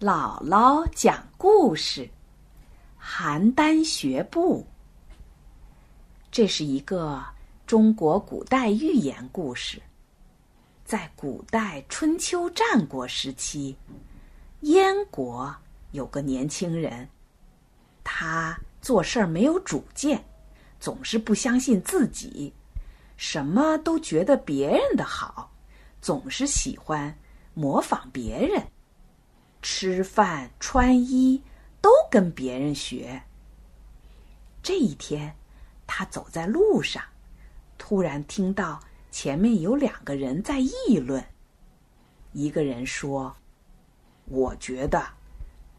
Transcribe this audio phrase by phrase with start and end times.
[0.00, 2.08] 姥姥讲故事：
[2.98, 4.66] 邯郸学步。
[6.30, 7.22] 这是一个
[7.66, 9.78] 中国古代寓言故事。
[10.86, 13.76] 在古代春秋战国时期，
[14.60, 15.54] 燕国
[15.92, 17.06] 有个年轻人，
[18.02, 20.24] 他做事儿没有主见，
[20.80, 22.50] 总是不相信自己，
[23.18, 25.52] 什么都觉得别人的好，
[26.00, 27.14] 总是喜欢
[27.52, 28.66] 模仿别人。
[29.62, 31.42] 吃饭、穿衣
[31.80, 33.22] 都跟别人学。
[34.62, 35.34] 这一天，
[35.86, 37.02] 他走在路上，
[37.78, 41.24] 突然听到前面有两个人在议论。
[42.32, 43.34] 一个人说
[44.26, 45.02] ：“我觉得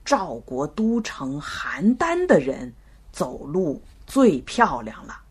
[0.03, 2.73] 赵国都城邯郸的人
[3.11, 5.21] 走路最漂亮了，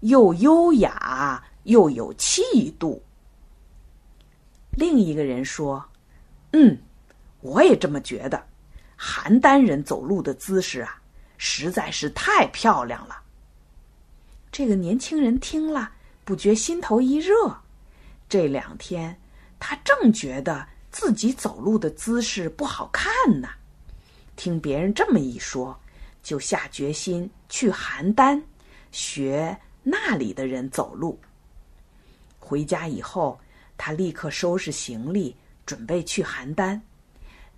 [0.00, 3.02] 又优雅又有气度。”
[4.72, 5.84] 另一个人说
[6.52, 6.78] ：“嗯。”
[7.42, 8.42] 我也这么觉得，
[8.98, 11.02] 邯郸人走路的姿势啊，
[11.36, 13.20] 实在是太漂亮了。
[14.50, 15.92] 这个年轻人听了，
[16.24, 17.34] 不觉心头一热。
[18.28, 19.20] 这两天，
[19.58, 23.48] 他正觉得自己走路的姿势不好看呢。
[24.36, 25.78] 听别人这么一说，
[26.22, 28.40] 就下决心去邯郸
[28.92, 31.18] 学那里的人走路。
[32.38, 33.38] 回家以后，
[33.76, 35.36] 他立刻收拾行李，
[35.66, 36.80] 准备去邯郸。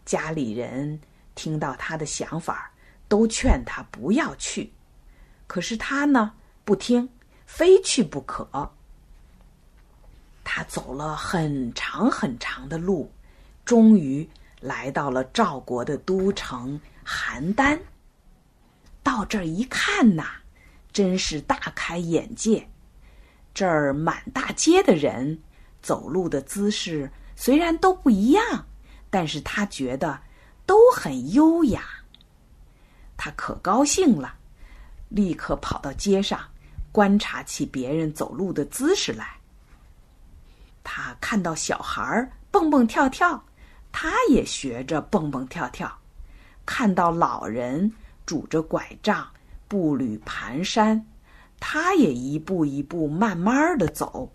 [0.04, 1.00] 家里人
[1.34, 2.70] 听到他的想法，
[3.08, 4.72] 都劝他不要去，
[5.46, 6.32] 可是他呢
[6.64, 7.08] 不听，
[7.46, 8.70] 非去不可。
[10.42, 13.10] 他走了很长很长的路，
[13.64, 14.28] 终于
[14.60, 17.80] 来到了赵国的都城邯郸。
[19.02, 20.26] 到这儿一看呐，
[20.92, 22.68] 真是大开眼界。
[23.52, 25.40] 这儿满大街的人
[25.80, 28.66] 走路的姿势虽然都不一样。
[29.14, 30.18] 但是他觉得
[30.66, 31.84] 都很优雅，
[33.16, 34.34] 他可高兴了，
[35.08, 36.40] 立刻跑到街上
[36.90, 39.38] 观察起别人走路的姿势来。
[40.82, 43.40] 他看到小孩蹦蹦跳跳，
[43.92, 45.88] 他也学着蹦蹦跳跳；
[46.66, 47.92] 看到老人
[48.26, 49.24] 拄着拐杖
[49.68, 51.00] 步履蹒跚，
[51.60, 54.28] 他也一步一步慢慢的走；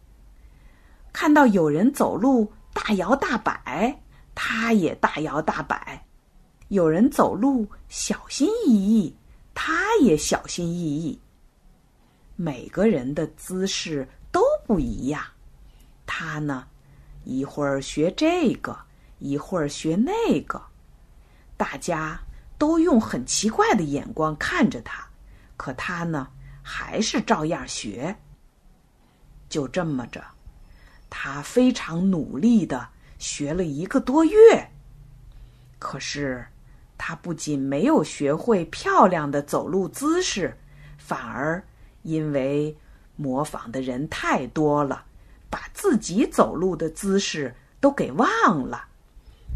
[1.11, 4.01] 看到有人走路大摇大摆。
[4.41, 6.01] 他也大摇大摆，
[6.69, 9.13] 有人走路小心翼翼，
[9.53, 11.19] 他也小心翼翼。
[12.37, 15.21] 每个人的姿势都不一样，
[16.05, 16.65] 他呢，
[17.25, 18.79] 一会儿学这个，
[19.17, 20.61] 一会儿学那个，
[21.57, 22.17] 大家
[22.57, 25.05] 都用很奇怪的眼光看着他，
[25.57, 26.29] 可他呢，
[26.63, 28.15] 还是照样学。
[29.49, 30.23] 就这么着，
[31.09, 32.87] 他非常努力的。
[33.19, 34.71] 学了一个多月，
[35.77, 36.47] 可是
[36.97, 40.57] 他不仅没有学会漂亮的走路姿势，
[40.97, 41.61] 反而
[42.03, 42.75] 因为
[43.17, 45.05] 模仿的人太多了，
[45.49, 48.27] 把自己走路的姿势都给忘
[48.65, 48.87] 了，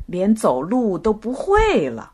[0.08, 2.12] 连走路都不会了。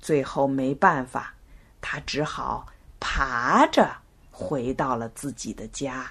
[0.00, 1.34] 最后没办法，
[1.80, 2.66] 他只好
[2.98, 3.96] 爬着
[4.32, 6.10] 回到了自己的家。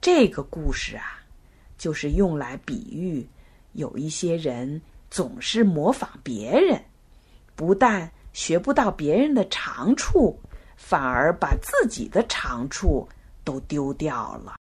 [0.00, 1.23] 这个故事啊。
[1.76, 3.26] 就是用来比喻，
[3.72, 4.80] 有一些人
[5.10, 6.82] 总是模仿别人，
[7.54, 10.38] 不但学不到别人的长处，
[10.76, 13.08] 反而把自己的长处
[13.44, 14.56] 都丢掉了。